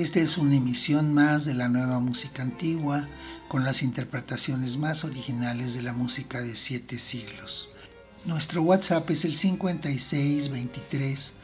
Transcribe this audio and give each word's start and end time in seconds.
esta 0.00 0.20
es 0.20 0.38
una 0.38 0.56
emisión 0.56 1.12
más 1.12 1.44
de 1.44 1.52
la 1.52 1.68
nueva 1.68 2.00
música 2.00 2.42
antigua 2.42 3.06
con 3.48 3.64
las 3.64 3.82
interpretaciones 3.82 4.78
más 4.78 5.04
originales 5.04 5.74
de 5.74 5.82
la 5.82 5.92
música 5.92 6.40
de 6.40 6.56
siete 6.56 6.98
siglos. 6.98 7.68
Nuestro 8.24 8.62
WhatsApp 8.62 9.10
es 9.10 9.26
el 9.26 9.36
56 9.36 10.48
23 10.48 11.34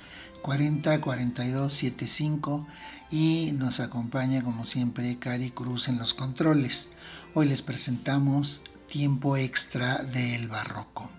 40 0.40 1.00
42 1.02 1.74
75 1.74 2.66
y 3.10 3.52
nos 3.58 3.80
acompaña 3.80 4.42
como 4.42 4.64
siempre 4.64 5.18
Cari 5.18 5.50
Cruz 5.50 5.88
en 5.88 5.98
los 5.98 6.14
controles. 6.14 6.92
Hoy 7.34 7.48
les 7.48 7.60
presentamos 7.60 8.62
Tiempo 8.88 9.36
Extra 9.36 9.98
del 9.98 10.48
Barroco. 10.48 11.10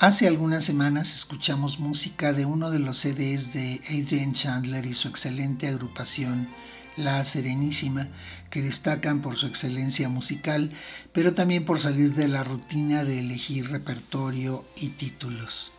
Hace 0.00 0.28
algunas 0.28 0.64
semanas 0.64 1.12
escuchamos 1.12 1.80
música 1.80 2.32
de 2.32 2.44
uno 2.44 2.70
de 2.70 2.78
los 2.78 2.98
CDs 2.98 3.52
de 3.52 3.80
Adrian 3.90 4.32
Chandler 4.32 4.86
y 4.86 4.94
su 4.94 5.08
excelente 5.08 5.66
agrupación 5.66 6.48
La 6.96 7.24
Serenísima, 7.24 8.06
que 8.48 8.62
destacan 8.62 9.20
por 9.20 9.34
su 9.34 9.46
excelencia 9.46 10.08
musical, 10.08 10.72
pero 11.12 11.34
también 11.34 11.64
por 11.64 11.80
salir 11.80 12.14
de 12.14 12.28
la 12.28 12.44
rutina 12.44 13.02
de 13.02 13.18
elegir 13.18 13.72
repertorio 13.72 14.64
y 14.76 14.90
títulos. 14.90 15.72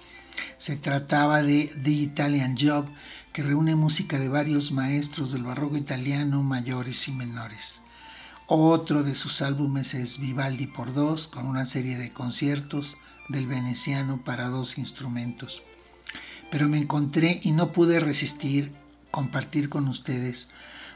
Se 0.58 0.76
trataba 0.76 1.42
de 1.42 1.72
The 1.82 1.90
Italian 1.90 2.58
Job, 2.60 2.88
que 3.32 3.44
reúne 3.44 3.78
música 3.78 4.20
de 4.20 4.28
varios 4.28 4.74
maestros 4.74 5.32
del 5.32 5.44
barroco 5.44 5.78
italiano 5.78 6.44
mayores 6.44 7.08
y 7.08 7.14
menores. 7.14 7.84
Otro 8.48 9.04
de 9.04 9.16
sus 9.16 9.42
álbumes 9.42 9.94
es 9.94 10.20
Vivaldi 10.20 10.68
por 10.68 10.94
dos, 10.94 11.30
con 11.30 11.46
una 11.46 11.66
serie 11.66 11.98
de 11.98 12.12
conciertos, 12.12 12.98
del 13.30 13.48
veneciano 13.48 14.24
para 14.24 14.50
dos 14.50 14.78
instrumentos. 14.78 15.64
Pero 16.52 16.68
me 16.68 16.78
encontré 16.78 17.40
y 17.44 17.52
no 17.52 17.72
pude 17.72 18.00
resistir 18.00 18.76
compartir 19.12 19.70
con 19.70 19.88
ustedes 19.88 20.50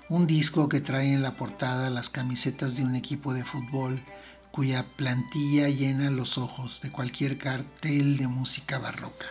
un 0.09 0.27
disco 0.27 0.69
que 0.69 0.81
trae 0.81 1.13
en 1.13 1.21
la 1.21 1.35
portada 1.35 1.89
las 1.89 2.09
camisetas 2.09 2.75
de 2.77 2.83
un 2.83 2.95
equipo 2.95 3.33
de 3.33 3.45
fútbol 3.45 4.03
cuya 4.51 4.85
plantilla 4.97 5.67
llena 5.69 6.11
los 6.11 6.37
ojos 6.37 6.81
de 6.81 6.91
cualquier 6.91 7.37
cartel 7.37 8.17
de 8.17 8.27
música 8.27 8.77
barroca. 8.77 9.25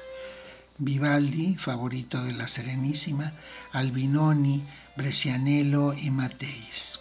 Vivaldi, 0.79 1.55
favorito 1.55 2.25
de 2.25 2.33
la 2.33 2.49
Serenísima, 2.49 3.33
Albinoni, 3.71 4.65
Brescianello 4.97 5.95
y 5.95 6.11
Matteis. 6.11 6.99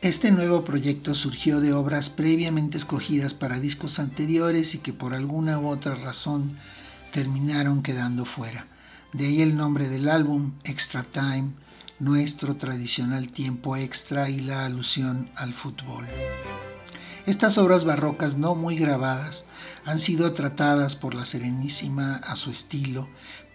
Este 0.00 0.30
nuevo 0.30 0.64
proyecto 0.64 1.12
surgió 1.12 1.60
de 1.60 1.72
obras 1.72 2.08
previamente 2.08 2.76
escogidas 2.76 3.34
para 3.34 3.58
discos 3.58 3.98
anteriores 3.98 4.76
y 4.76 4.78
que 4.78 4.92
por 4.92 5.12
alguna 5.12 5.58
u 5.58 5.66
otra 5.66 5.96
razón 5.96 6.56
terminaron 7.10 7.82
quedando 7.82 8.24
fuera. 8.24 8.64
De 9.12 9.26
ahí 9.26 9.42
el 9.42 9.56
nombre 9.56 9.88
del 9.88 10.08
álbum, 10.08 10.52
Extra 10.62 11.02
Time, 11.02 11.52
nuestro 11.98 12.54
tradicional 12.54 13.32
tiempo 13.32 13.76
extra 13.76 14.30
y 14.30 14.40
la 14.40 14.66
alusión 14.66 15.32
al 15.34 15.52
fútbol. 15.52 16.06
Estas 17.26 17.58
obras 17.58 17.84
barrocas 17.84 18.38
no 18.38 18.54
muy 18.54 18.78
grabadas 18.78 19.46
han 19.84 19.98
sido 19.98 20.30
tratadas 20.30 20.94
por 20.94 21.16
la 21.16 21.24
Serenísima 21.24 22.16
a 22.18 22.36
su 22.36 22.52
estilo, 22.52 23.08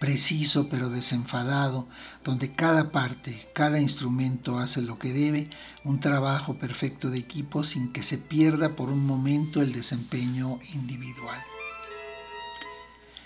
preciso 0.04 0.68
pero 0.68 0.90
desenfadado, 0.90 1.88
donde 2.24 2.54
cada 2.54 2.92
parte, 2.92 3.48
cada 3.54 3.80
instrumento 3.80 4.58
hace 4.58 4.82
lo 4.82 4.98
que 4.98 5.14
debe, 5.14 5.48
un 5.82 5.98
trabajo 5.98 6.58
perfecto 6.58 7.08
de 7.08 7.18
equipo 7.18 7.64
sin 7.64 7.90
que 7.90 8.02
se 8.02 8.18
pierda 8.18 8.76
por 8.76 8.90
un 8.90 9.06
momento 9.06 9.62
el 9.62 9.72
desempeño 9.72 10.58
individual. 10.74 11.40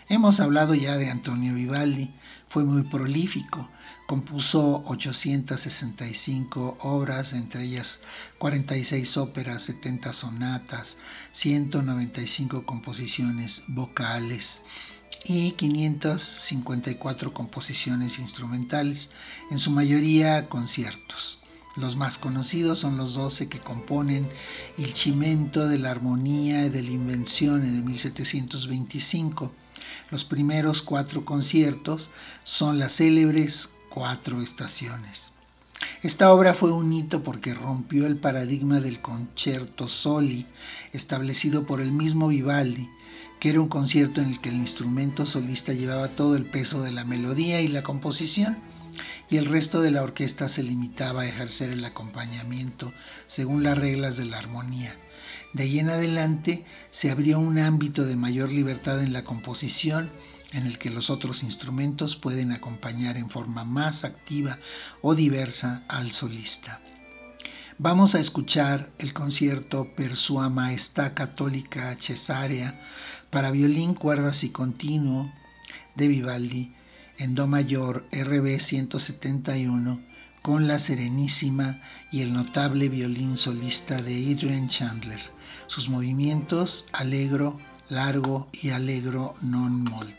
Hemos 0.09 0.39
hablado 0.39 0.77
ya 0.77 0.97
de 0.97 1.11
Antonio 1.11 1.53
Vivaldi, 1.53 2.15
fue 2.47 2.63
muy 2.63 2.85
prolífico, 2.85 3.69
compuso 4.07 4.85
865 4.87 6.77
obras, 6.83 7.33
entre 7.33 7.65
ellas 7.65 8.03
46 8.39 9.17
óperas, 9.17 9.65
70 9.65 10.13
sonatas, 10.13 10.99
195 11.33 12.65
composiciones 12.65 13.65
vocales 13.67 14.63
y 15.25 15.53
554 15.53 17.35
composiciones 17.35 18.19
instrumentales, 18.19 19.11
en 19.51 19.59
su 19.59 19.71
mayoría 19.71 20.49
conciertos. 20.49 21.41
Los 21.77 21.97
más 21.97 22.19
conocidos 22.19 22.81
son 22.81 22.97
los 22.97 23.15
12 23.15 23.49
que 23.49 23.61
componen 23.61 24.29
El 24.79 24.93
Chimento 24.93 25.69
de 25.69 25.79
la 25.79 25.91
Armonía 25.91 26.65
y 26.65 26.71
de 26.71 26.83
la 26.83 26.91
Invención 26.91 27.63
de 27.63 27.83
1725. 27.83 29.53
Los 30.11 30.25
primeros 30.25 30.83
cuatro 30.83 31.25
conciertos 31.25 32.11
son 32.43 32.79
las 32.79 32.97
célebres 32.97 33.75
Cuatro 33.91 34.41
Estaciones. 34.41 35.35
Esta 36.03 36.33
obra 36.33 36.55
fue 36.55 36.73
un 36.73 36.93
hito 36.93 37.23
porque 37.23 37.55
rompió 37.55 38.07
el 38.07 38.17
paradigma 38.19 38.81
del 38.81 39.01
concerto 39.01 39.89
soli 39.89 40.47
establecido 40.93 41.67
por 41.67 41.81
el 41.81 41.93
mismo 41.93 42.29
Vivaldi, 42.29 42.89
que 43.41 43.51
era 43.51 43.61
un 43.61 43.69
concierto 43.69 44.21
en 44.21 44.29
el 44.29 44.41
que 44.41 44.49
el 44.49 44.57
instrumento 44.57 45.27
solista 45.27 45.73
llevaba 45.73 46.09
todo 46.09 46.37
el 46.37 46.45
peso 46.45 46.83
de 46.83 46.93
la 46.93 47.05
melodía 47.05 47.61
y 47.61 47.69
la 47.69 47.83
composición 47.83 48.59
y 49.31 49.37
el 49.37 49.45
resto 49.45 49.81
de 49.81 49.91
la 49.91 50.03
orquesta 50.03 50.49
se 50.49 50.63
limitaba 50.63 51.23
a 51.23 51.27
ejercer 51.27 51.71
el 51.71 51.85
acompañamiento 51.85 52.93
según 53.27 53.63
las 53.63 53.77
reglas 53.77 54.17
de 54.17 54.25
la 54.25 54.39
armonía. 54.39 54.95
De 55.53 55.65
ahí 55.65 55.79
en 55.79 55.91
adelante 55.91 56.65
se 56.91 57.11
abrió 57.11 57.39
un 57.39 57.59
ámbito 57.59 58.05
de 58.05 58.17
mayor 58.17 58.53
libertad 58.53 59.03
en 59.03 59.13
la 59.13 59.25
composición 59.25 60.11
en 60.53 60.67
el 60.67 60.79
que 60.79 60.91
los 60.91 61.11
otros 61.11 61.43
instrumentos 61.43 62.17
pueden 62.17 62.53
acompañar 62.53 63.17
en 63.17 63.29
forma 63.29 63.65
más 63.65 64.05
activa 64.05 64.59
o 65.03 65.15
diversa 65.15 65.85
al 65.89 66.11
solista. 66.11 66.81
Vamos 67.81 68.15
a 68.15 68.21
escuchar 68.21 68.91
el 68.99 69.13
concierto 69.13 69.95
Per 69.95 70.17
Sua 70.17 70.49
Maestà 70.49 71.15
Católica 71.15 71.97
Cesarea 72.01 72.75
para 73.31 73.51
violín, 73.51 73.95
cuerdas 73.95 74.45
y 74.45 74.51
continuo 74.51 75.31
de 75.95 76.09
Vivaldi 76.09 76.75
en 77.19 77.35
Do 77.35 77.47
mayor 77.47 78.07
RB 78.13 78.59
171 78.61 80.01
con 80.43 80.67
la 80.67 80.79
Serenísima 80.79 81.81
y 82.11 82.23
el 82.23 82.33
notable 82.33 82.89
violín 82.89 83.37
solista 83.37 84.01
de 84.01 84.33
Adrian 84.33 84.69
Chandler. 84.69 85.21
Sus 85.67 85.89
movimientos 85.89 86.89
alegro, 86.93 87.59
largo 87.89 88.49
y 88.53 88.71
alegro 88.71 89.35
non 89.43 89.85
molto. 89.85 90.18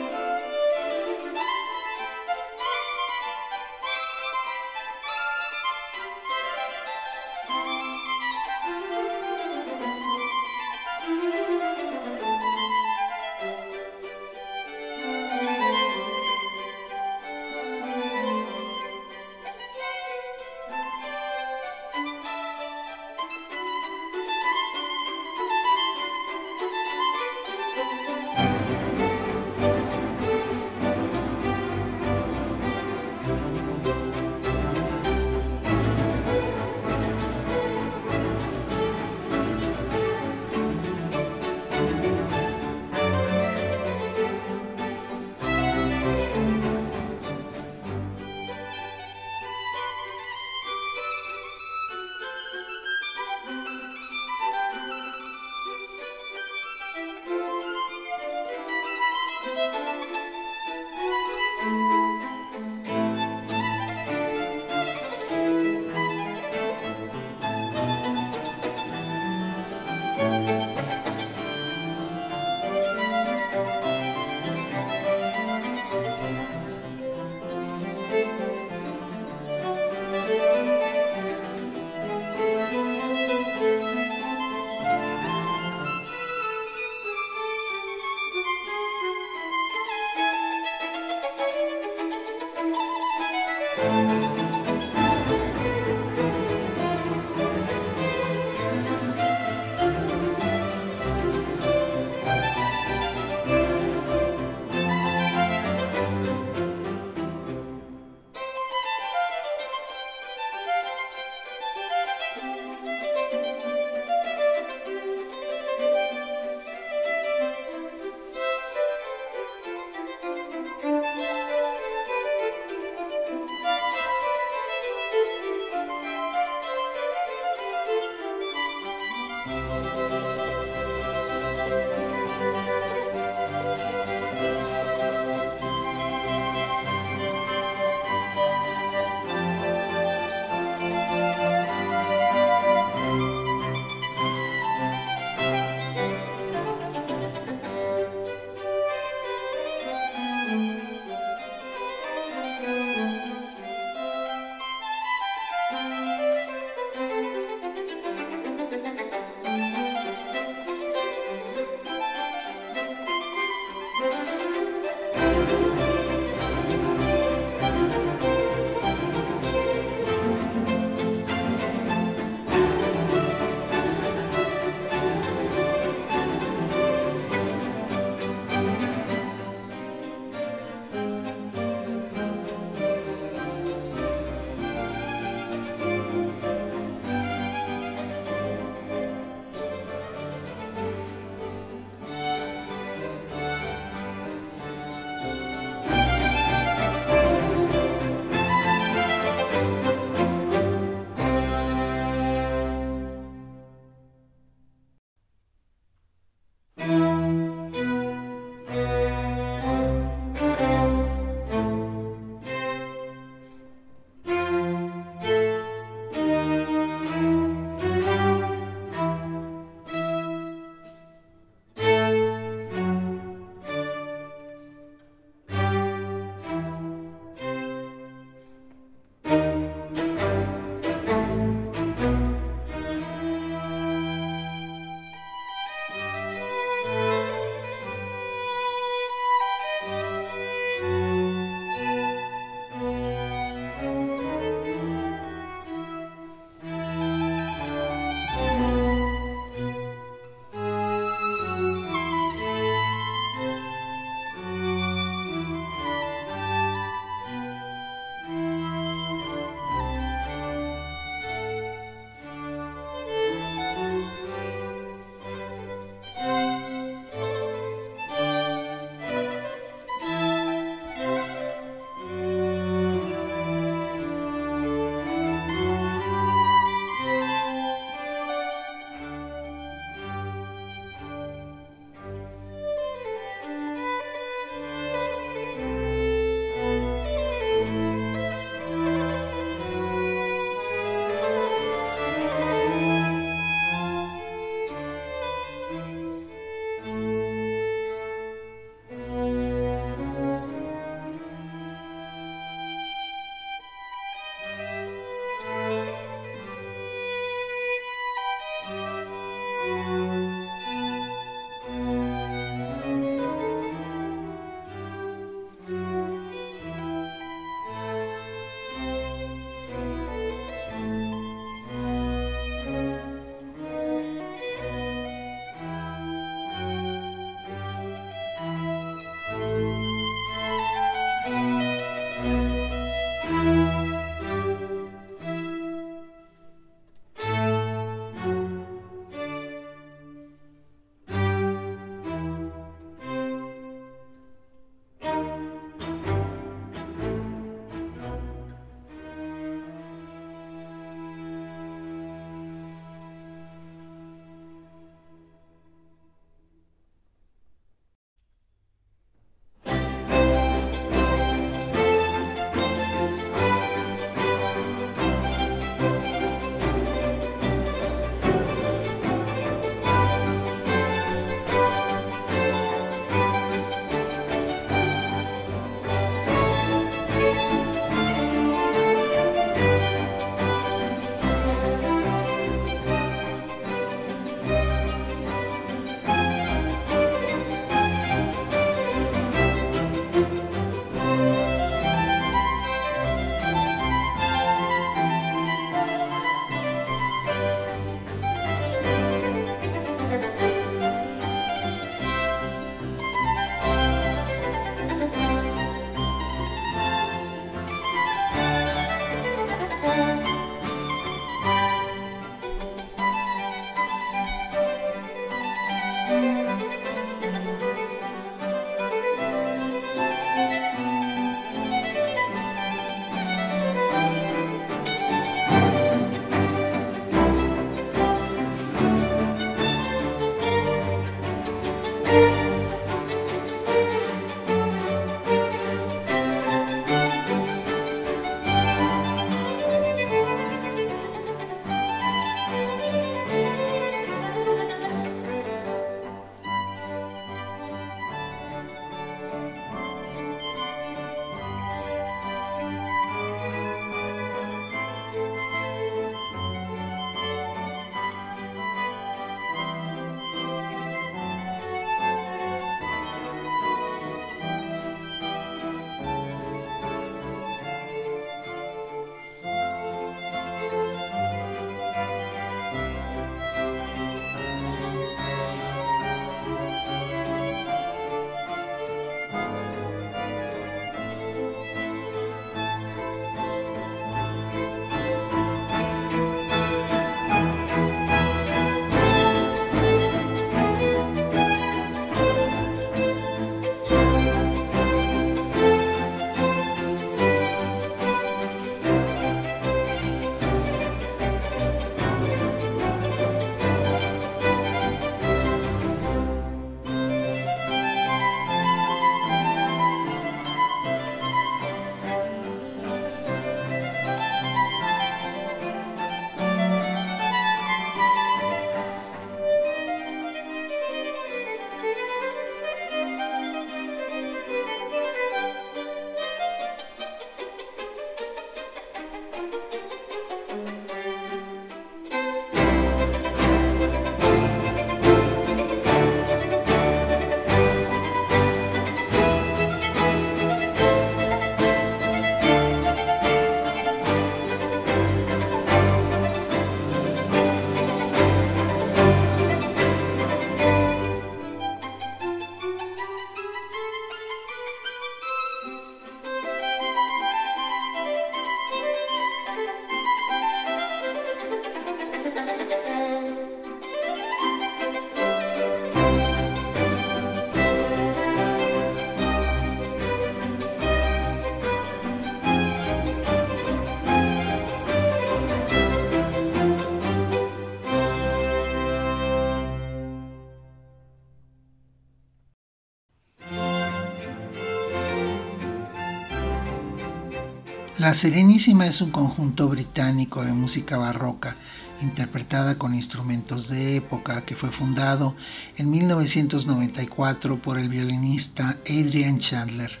La 588.02 588.14
Serenísima 588.14 588.84
es 588.88 589.00
un 589.00 589.12
conjunto 589.12 589.68
británico 589.68 590.44
de 590.44 590.52
música 590.52 590.98
barroca 590.98 591.54
interpretada 592.00 592.76
con 592.76 592.94
instrumentos 592.94 593.68
de 593.68 593.94
época 593.94 594.44
que 594.44 594.56
fue 594.56 594.72
fundado 594.72 595.36
en 595.76 595.88
1994 595.88 597.62
por 597.62 597.78
el 597.78 597.88
violinista 597.88 598.76
Adrian 598.90 599.38
Chandler, 599.38 600.00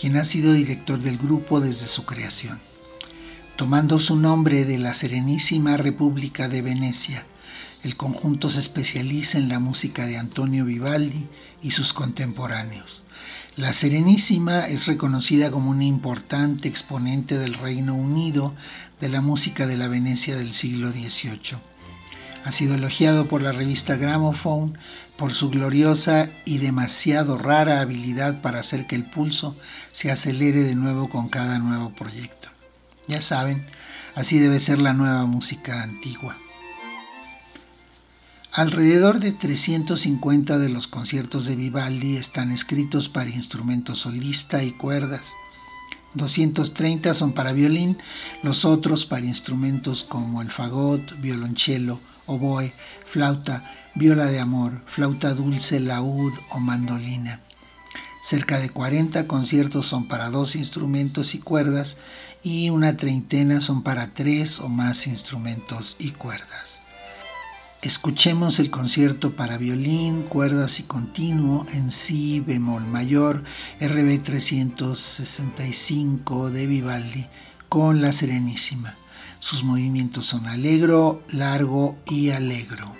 quien 0.00 0.16
ha 0.16 0.22
sido 0.22 0.52
director 0.52 1.00
del 1.00 1.18
grupo 1.18 1.58
desde 1.58 1.88
su 1.88 2.06
creación. 2.06 2.60
Tomando 3.56 3.98
su 3.98 4.14
nombre 4.14 4.64
de 4.64 4.78
la 4.78 4.94
Serenísima 4.94 5.76
República 5.76 6.46
de 6.46 6.62
Venecia, 6.62 7.26
el 7.82 7.96
conjunto 7.96 8.48
se 8.48 8.60
especializa 8.60 9.38
en 9.38 9.48
la 9.48 9.58
música 9.58 10.06
de 10.06 10.18
Antonio 10.18 10.64
Vivaldi 10.64 11.28
y 11.62 11.72
sus 11.72 11.94
contemporáneos. 11.94 13.02
La 13.56 13.72
Serenísima 13.72 14.68
es 14.68 14.86
reconocida 14.86 15.50
como 15.50 15.70
un 15.72 15.82
importante 15.82 16.68
exponente 16.68 17.36
del 17.36 17.54
Reino 17.54 17.94
Unido 17.94 18.54
de 19.00 19.08
la 19.08 19.20
música 19.20 19.66
de 19.66 19.76
la 19.76 19.88
Venecia 19.88 20.36
del 20.36 20.52
siglo 20.52 20.88
XVIII. 20.90 21.58
Ha 22.44 22.52
sido 22.52 22.76
elogiado 22.76 23.26
por 23.26 23.42
la 23.42 23.50
revista 23.50 23.96
Gramophone 23.96 24.78
por 25.16 25.32
su 25.32 25.50
gloriosa 25.50 26.30
y 26.44 26.58
demasiado 26.58 27.38
rara 27.38 27.80
habilidad 27.80 28.40
para 28.40 28.60
hacer 28.60 28.86
que 28.86 28.94
el 28.94 29.10
pulso 29.10 29.56
se 29.90 30.12
acelere 30.12 30.60
de 30.60 30.76
nuevo 30.76 31.08
con 31.08 31.28
cada 31.28 31.58
nuevo 31.58 31.92
proyecto. 31.92 32.48
Ya 33.08 33.20
saben, 33.20 33.66
así 34.14 34.38
debe 34.38 34.60
ser 34.60 34.78
la 34.78 34.94
nueva 34.94 35.26
música 35.26 35.82
antigua. 35.82 36.36
Alrededor 38.52 39.20
de 39.20 39.30
350 39.30 40.58
de 40.58 40.68
los 40.70 40.88
conciertos 40.88 41.46
de 41.46 41.54
Vivaldi 41.54 42.16
están 42.16 42.50
escritos 42.50 43.08
para 43.08 43.30
instrumentos 43.30 44.00
solista 44.00 44.64
y 44.64 44.72
cuerdas. 44.72 45.34
230 46.14 47.14
son 47.14 47.32
para 47.32 47.52
violín, 47.52 47.96
los 48.42 48.64
otros 48.64 49.06
para 49.06 49.24
instrumentos 49.24 50.02
como 50.02 50.42
el 50.42 50.50
fagot, 50.50 51.20
violonchelo, 51.20 52.00
oboe, 52.26 52.74
flauta, 53.04 53.62
viola 53.94 54.24
de 54.24 54.40
amor, 54.40 54.82
flauta 54.84 55.32
dulce, 55.32 55.78
laúd 55.78 56.32
o 56.50 56.58
mandolina. 56.58 57.40
Cerca 58.20 58.58
de 58.58 58.68
40 58.68 59.28
conciertos 59.28 59.86
son 59.86 60.08
para 60.08 60.28
dos 60.28 60.56
instrumentos 60.56 61.36
y 61.36 61.38
cuerdas 61.38 61.98
y 62.42 62.70
una 62.70 62.96
treintena 62.96 63.60
son 63.60 63.84
para 63.84 64.12
tres 64.12 64.58
o 64.58 64.68
más 64.68 65.06
instrumentos 65.06 65.94
y 66.00 66.10
cuerdas. 66.10 66.80
Escuchemos 67.82 68.58
el 68.58 68.70
concierto 68.70 69.34
para 69.34 69.56
violín, 69.56 70.24
cuerdas 70.24 70.80
y 70.80 70.82
continuo 70.82 71.64
en 71.72 71.90
Si 71.90 72.40
bemol 72.40 72.86
mayor, 72.86 73.42
RB 73.80 74.22
365 74.22 76.50
de 76.50 76.66
Vivaldi, 76.66 77.26
con 77.70 78.02
la 78.02 78.12
Serenísima. 78.12 78.94
Sus 79.38 79.64
movimientos 79.64 80.26
son 80.26 80.46
alegro, 80.46 81.22
largo 81.30 81.96
y 82.06 82.28
alegro. 82.28 82.99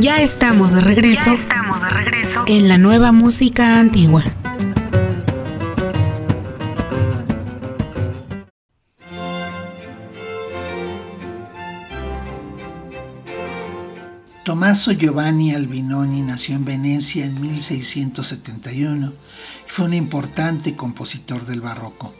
Ya 0.00 0.22
estamos 0.22 0.72
de 0.72 0.80
regreso. 0.80 1.36
En 2.46 2.68
la 2.68 2.78
nueva 2.78 3.12
música 3.12 3.78
antigua. 3.78 4.24
Tommaso 14.42 14.92
Giovanni 14.92 15.52
Albinoni 15.52 16.22
nació 16.22 16.56
en 16.56 16.64
Venecia 16.64 17.26
en 17.26 17.38
1671 17.38 19.12
y 19.66 19.70
fue 19.70 19.84
un 19.84 19.92
importante 19.92 20.76
compositor 20.76 21.44
del 21.44 21.60
barroco. 21.60 22.14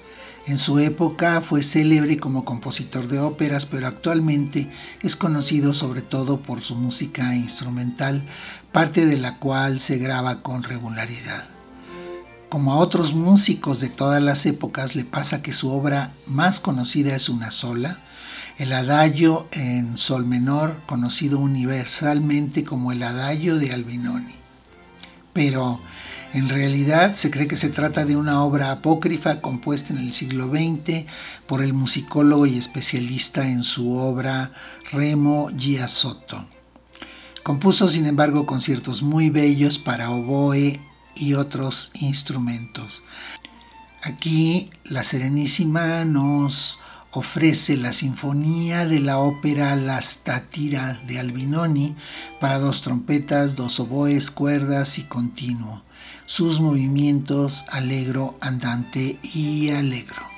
En 0.50 0.58
su 0.58 0.80
época 0.80 1.40
fue 1.42 1.62
célebre 1.62 2.16
como 2.16 2.44
compositor 2.44 3.06
de 3.06 3.20
óperas, 3.20 3.66
pero 3.66 3.86
actualmente 3.86 4.68
es 5.00 5.14
conocido 5.14 5.72
sobre 5.72 6.02
todo 6.02 6.42
por 6.42 6.60
su 6.60 6.74
música 6.74 7.36
instrumental, 7.36 8.26
parte 8.72 9.06
de 9.06 9.16
la 9.16 9.36
cual 9.36 9.78
se 9.78 9.98
graba 9.98 10.42
con 10.42 10.64
regularidad. 10.64 11.44
Como 12.48 12.72
a 12.72 12.78
otros 12.78 13.14
músicos 13.14 13.78
de 13.78 13.90
todas 13.90 14.20
las 14.20 14.44
épocas 14.44 14.96
le 14.96 15.04
pasa 15.04 15.40
que 15.40 15.52
su 15.52 15.70
obra 15.70 16.10
más 16.26 16.58
conocida 16.58 17.14
es 17.14 17.28
una 17.28 17.52
sola, 17.52 18.00
el 18.58 18.72
adagio 18.72 19.46
en 19.52 19.96
sol 19.96 20.26
menor, 20.26 20.82
conocido 20.86 21.38
universalmente 21.38 22.64
como 22.64 22.90
el 22.90 23.04
adagio 23.04 23.56
de 23.60 23.72
Albinoni. 23.72 24.34
Pero 25.32 25.80
en 26.32 26.48
realidad 26.48 27.14
se 27.14 27.30
cree 27.30 27.48
que 27.48 27.56
se 27.56 27.70
trata 27.70 28.04
de 28.04 28.16
una 28.16 28.44
obra 28.44 28.70
apócrifa 28.70 29.40
compuesta 29.40 29.92
en 29.92 29.98
el 29.98 30.12
siglo 30.12 30.48
XX 30.48 31.06
por 31.46 31.62
el 31.62 31.72
musicólogo 31.72 32.46
y 32.46 32.56
especialista 32.56 33.48
en 33.48 33.64
su 33.64 33.96
obra 33.96 34.52
Remo 34.92 35.50
Giasotto. 35.56 36.46
Compuso 37.42 37.88
sin 37.88 38.06
embargo 38.06 38.46
conciertos 38.46 39.02
muy 39.02 39.30
bellos 39.30 39.78
para 39.78 40.10
oboe 40.10 40.80
y 41.16 41.34
otros 41.34 41.90
instrumentos. 42.00 43.02
Aquí 44.02 44.70
la 44.84 45.02
Serenísima 45.02 46.04
nos 46.04 46.78
ofrece 47.10 47.76
la 47.76 47.92
sinfonía 47.92 48.86
de 48.86 49.00
la 49.00 49.18
ópera 49.18 49.74
La 49.74 50.00
Statira 50.00 51.00
de 51.08 51.18
Albinoni 51.18 51.96
para 52.38 52.60
dos 52.60 52.82
trompetas, 52.82 53.56
dos 53.56 53.80
oboes, 53.80 54.30
cuerdas 54.30 54.98
y 54.98 55.04
continuo. 55.04 55.82
Sus 56.26 56.60
movimientos 56.60 57.64
alegro, 57.70 58.36
andante 58.40 59.18
y 59.34 59.70
alegro. 59.70 60.29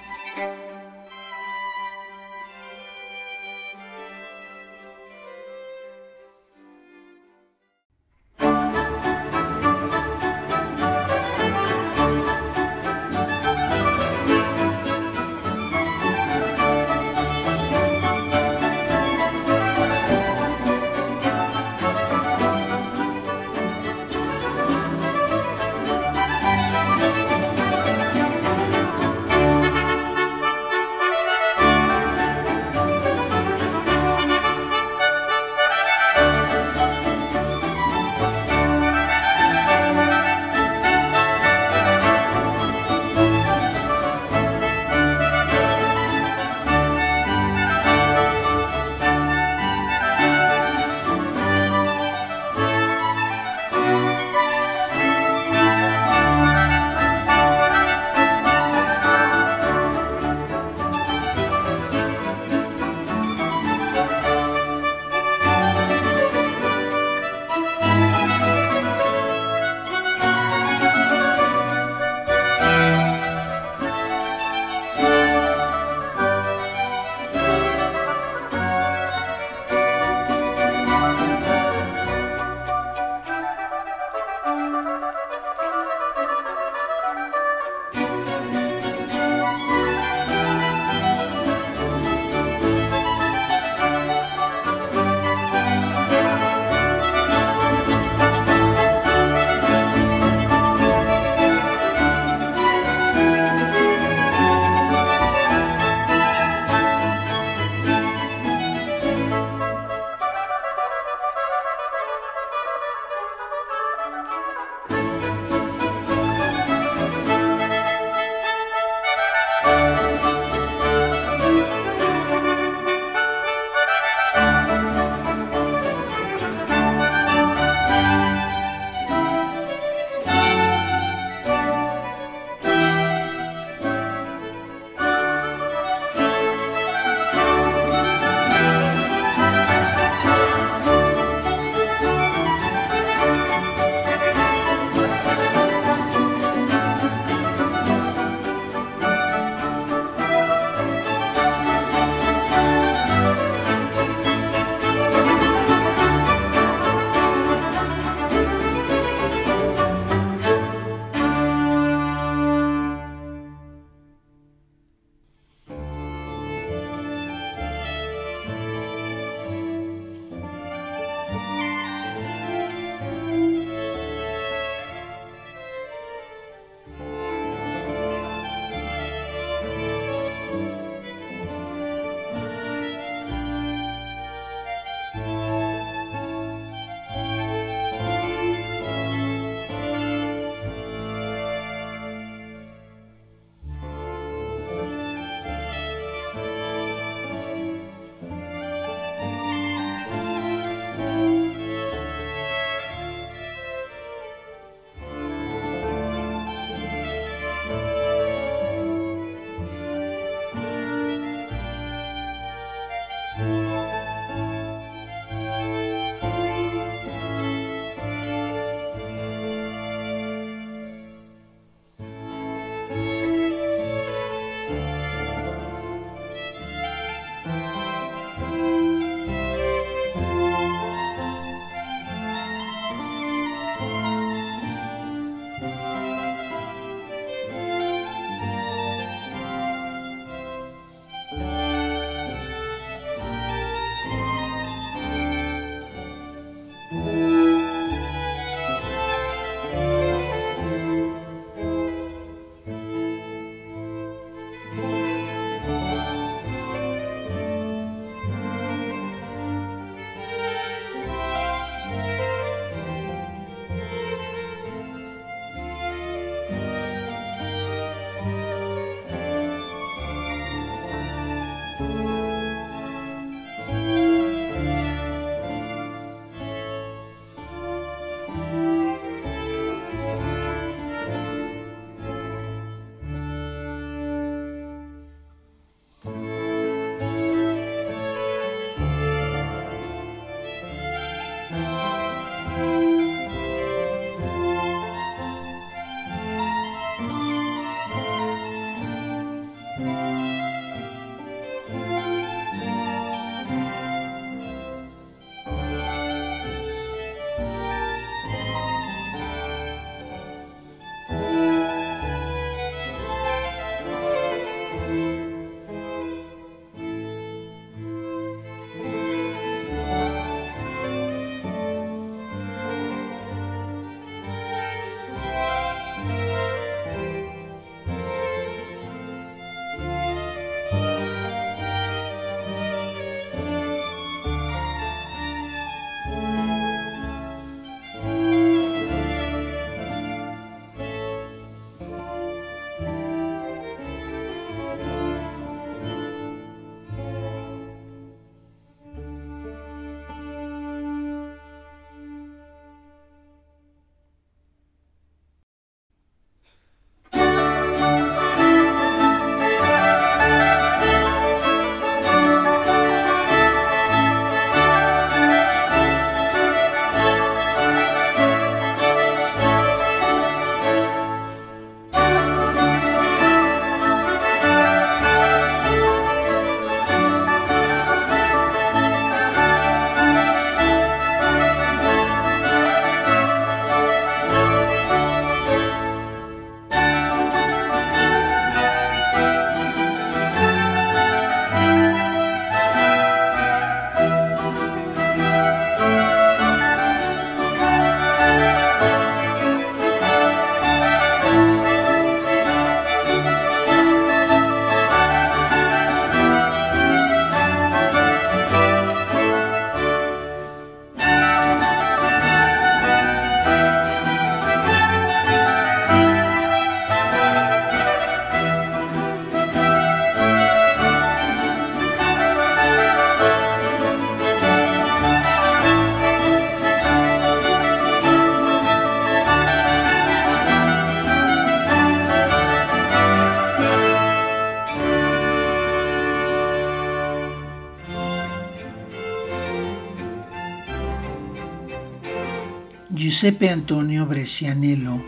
Giuseppe 443.22 443.50
Antonio 443.50 444.04
Brescianello 444.04 445.00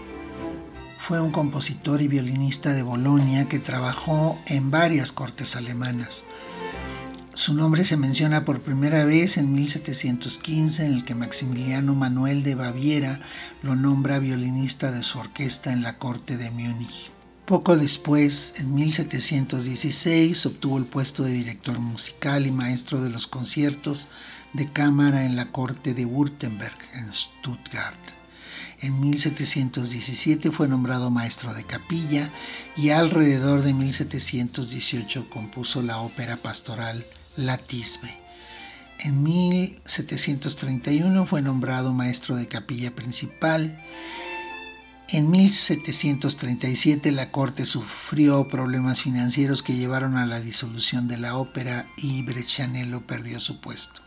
fue 0.99 1.21
un 1.21 1.33
compositor 1.33 2.01
y 2.01 2.07
violinista 2.07 2.73
de 2.73 2.85
Bolonia 2.85 3.49
que 3.49 3.59
trabajó 3.59 4.39
en 4.47 4.71
varias 4.71 5.11
cortes 5.11 5.57
alemanas. 5.57 6.23
Su 7.33 7.55
nombre 7.55 7.85
se 7.85 7.97
menciona 7.97 8.45
por 8.45 8.61
primera 8.61 9.03
vez 9.03 9.37
en 9.37 9.53
1715 9.53 10.87
en 10.87 10.93
el 10.93 11.05
que 11.05 11.17
Maximiliano 11.17 11.97
Manuel 11.97 12.45
de 12.45 12.55
Baviera 12.55 13.19
lo 13.65 13.75
nombra 13.75 14.21
violinista 14.21 14.93
de 14.93 15.03
su 15.03 15.19
orquesta 15.19 15.73
en 15.73 15.83
la 15.83 15.99
corte 15.99 16.37
de 16.37 16.53
Múnich. 16.53 17.11
Poco 17.47 17.77
después, 17.77 18.55
en 18.59 18.77
1716, 18.77 20.47
obtuvo 20.47 20.79
el 20.79 20.87
puesto 20.87 21.25
de 21.25 21.33
director 21.33 21.81
musical 21.81 22.47
y 22.47 22.53
maestro 22.53 23.03
de 23.03 23.11
los 23.11 23.27
conciertos 23.27 24.07
de 24.55 24.71
cámara 24.71 25.25
en 25.25 25.37
la 25.37 25.53
corte 25.53 25.95
de 25.95 26.07
Württemberg, 26.07 26.77
en 26.95 27.13
Stuttgart. 27.13 27.99
En 28.81 29.01
1717 29.01 30.51
fue 30.51 30.69
nombrado 30.69 31.11
maestro 31.11 31.53
de 31.55 31.65
capilla 31.65 32.31
y 32.77 32.91
alrededor 32.91 33.63
de 33.63 33.75
1718 33.75 35.29
compuso 35.29 35.83
la 35.83 35.99
ópera 35.99 36.37
pastoral 36.37 37.05
La 37.37 37.59
Tisbe. 37.59 38.19
En 39.01 39.23
1731 39.23 41.27
fue 41.27 41.43
nombrado 41.43 41.93
maestro 41.93 42.37
de 42.37 42.47
capilla 42.47 42.95
principal. 42.95 43.81
En 45.09 45.31
1737 45.31 47.11
la 47.11 47.31
corte 47.31 47.67
sufrió 47.67 48.49
problemas 48.49 49.03
financieros 49.03 49.63
que 49.63 49.75
llevaron 49.75 50.17
a 50.17 50.27
la 50.27 50.41
disolución 50.41 51.09
de 51.09 51.19
la 51.19 51.37
ópera 51.37 51.89
y 51.97 52.23
Breccianello 52.23 53.07
perdió 53.07 53.41
su 53.41 53.61
puesto. 53.61 54.05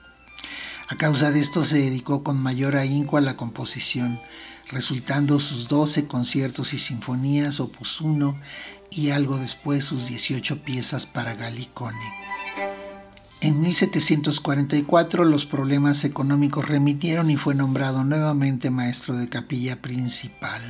A 0.90 0.96
causa 0.96 1.32
de 1.32 1.42
esto 1.42 1.66
se 1.66 1.80
dedicó 1.80 2.24
con 2.24 2.42
mayor 2.42 2.78
ahínco 2.78 3.18
a 3.18 3.22
la 3.22 3.36
composición, 3.36 4.22
resultando 4.70 5.42
sus 5.42 5.68
12 5.68 6.08
conciertos 6.08 6.74
y 6.74 6.78
sinfonías 6.78 7.60
opus 7.60 8.00
1 8.00 8.34
y 8.90 9.10
algo 9.10 9.38
después 9.38 9.84
sus 9.84 10.08
18 10.08 10.64
piezas 10.64 11.06
para 11.06 11.36
Gallicone. 11.36 11.98
En 13.42 13.60
1744 13.60 15.26
los 15.26 15.46
problemas 15.46 16.06
económicos 16.06 16.70
remitieron 16.70 17.30
y 17.30 17.36
fue 17.36 17.54
nombrado 17.54 18.06
nuevamente 18.06 18.72
maestro 18.72 19.16
de 19.16 19.28
capilla 19.28 19.82
principal. 19.82 20.62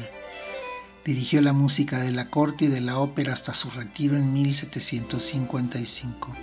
Dirigió 1.05 1.41
la 1.41 1.53
música 1.53 1.99
de 1.99 2.11
la 2.11 2.29
corte 2.29 2.65
y 2.65 2.69
de 2.69 2.81
la 2.81 2.97
ópera 2.97 3.33
hasta 3.33 3.53
su 3.53 3.69
retiro 3.69 4.17
en 4.17 4.33
1755. 4.33 6.35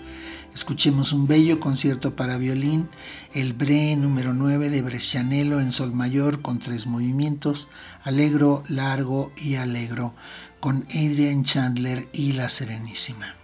Escuchemos 0.55 1.13
un 1.13 1.27
bello 1.27 1.59
concierto 1.59 2.15
para 2.15 2.39
violín, 2.39 2.89
el 3.33 3.55
Bre 3.55 3.97
número 3.97 4.35
9 4.35 4.71
de 4.71 4.83
Brescianello 4.83 5.59
en 5.59 5.73
sol 5.73 5.93
mayor 5.93 6.43
con 6.43 6.61
tres 6.61 6.87
movimientos, 6.87 7.71
alegro, 8.05 8.63
largo 8.69 9.33
y 9.37 9.57
alegro, 9.57 10.15
con 10.61 10.87
Adrian 10.91 11.43
Chandler 11.43 12.09
y 12.13 12.33
la 12.35 12.49
Serenísima. 12.49 13.35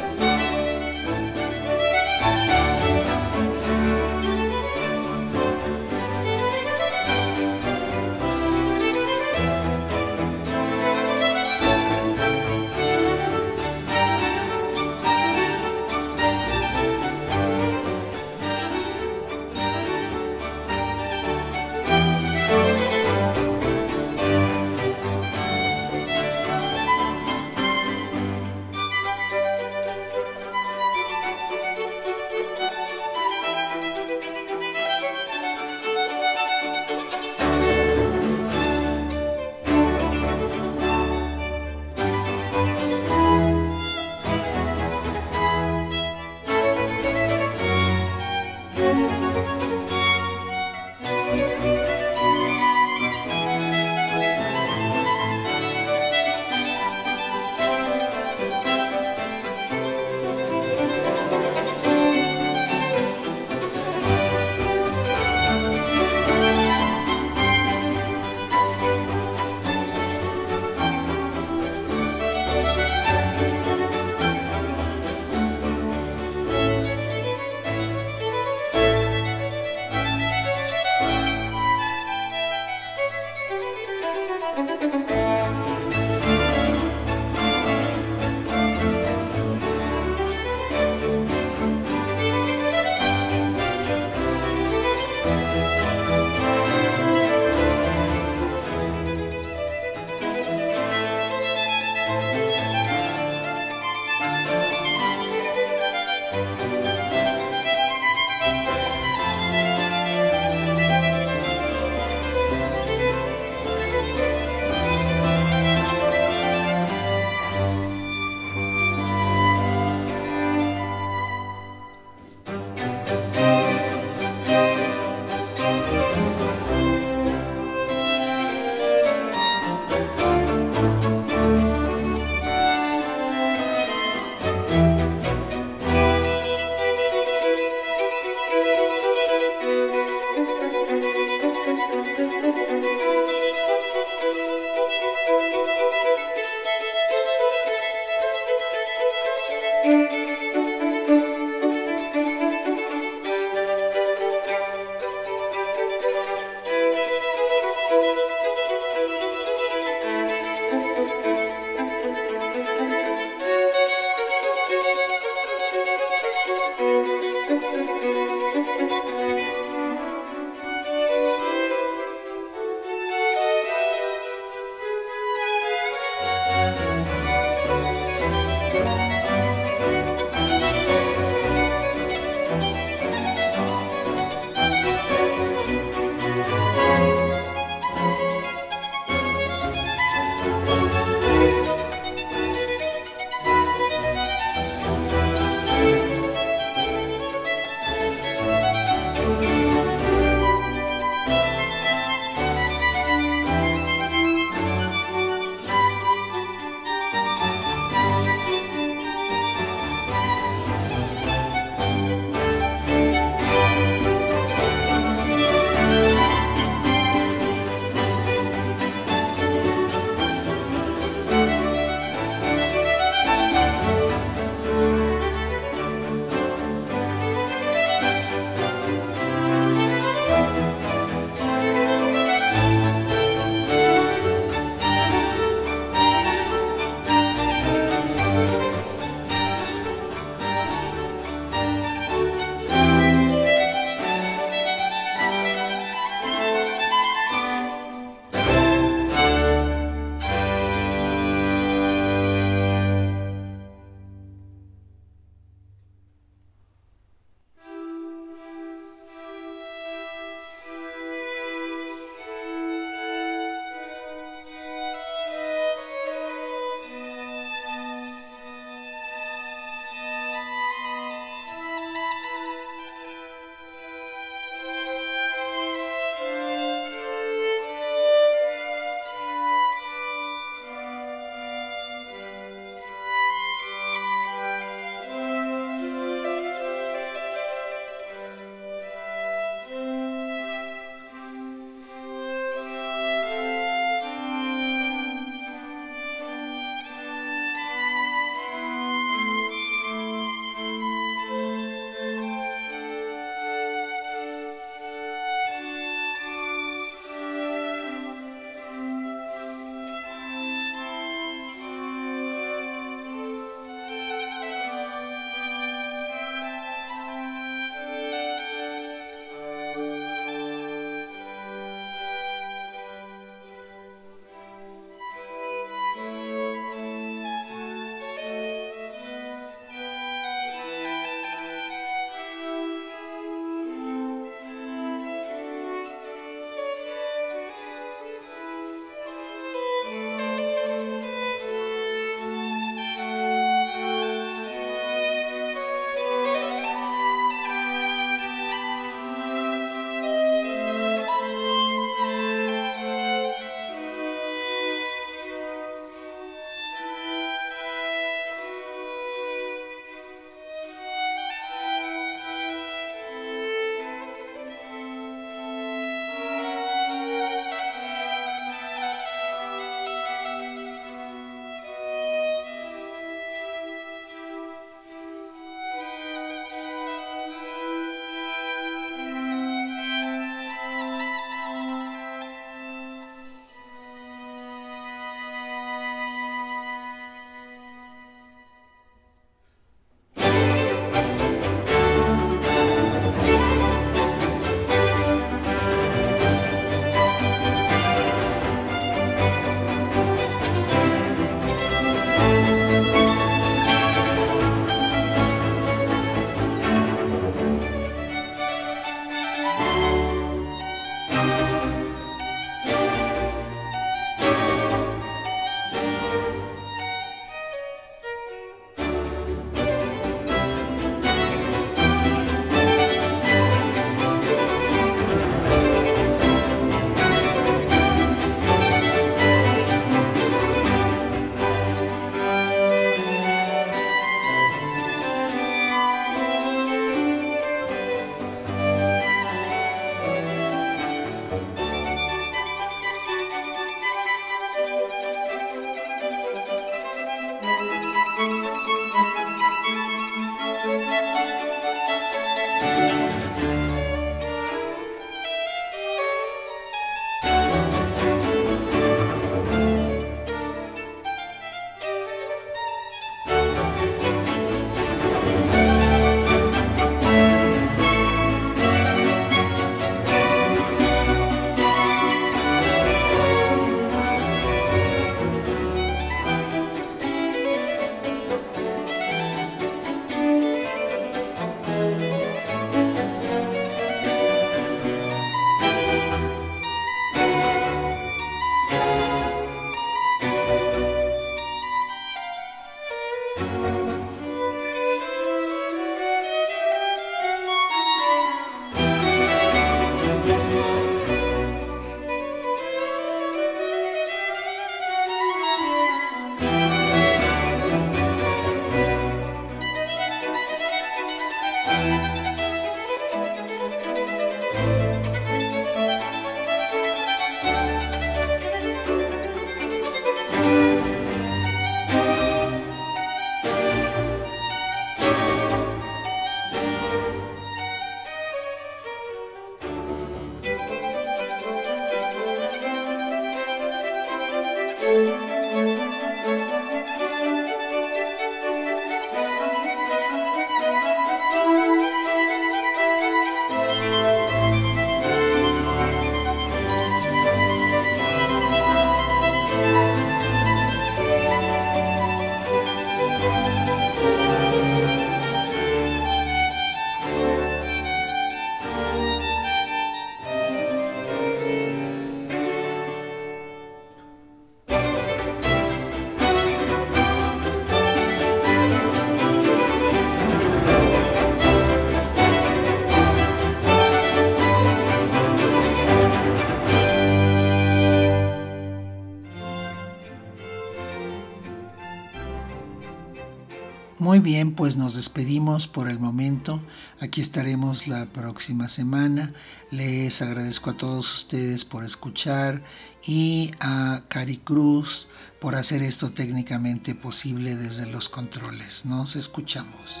Bien, 584.22 584.54
pues 584.54 584.76
nos 584.76 584.94
despedimos 584.94 585.66
por 585.66 585.90
el 585.90 585.98
momento. 585.98 586.62
Aquí 587.00 587.20
estaremos 587.20 587.88
la 587.88 588.06
próxima 588.06 588.68
semana. 588.68 589.34
Les 589.70 590.22
agradezco 590.22 590.70
a 590.70 590.76
todos 590.76 591.12
ustedes 591.12 591.64
por 591.64 591.84
escuchar 591.84 592.62
y 593.06 593.50
a 593.60 594.02
Cari 594.08 594.38
Cruz 594.38 595.08
por 595.40 595.56
hacer 595.56 595.82
esto 595.82 596.10
técnicamente 596.10 596.94
posible 596.94 597.56
desde 597.56 597.90
los 597.90 598.08
controles. 598.08 598.86
Nos 598.86 599.16
escuchamos. 599.16 600.00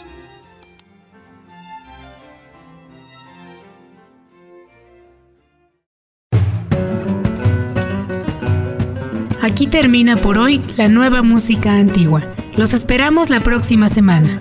Aquí 9.42 9.66
termina 9.66 10.16
por 10.16 10.38
hoy 10.38 10.62
la 10.76 10.86
nueva 10.86 11.22
música 11.22 11.74
antigua. 11.74 12.22
Los 12.56 12.74
esperamos 12.74 13.30
la 13.30 13.40
próxima 13.40 13.88
semana. 13.88 14.38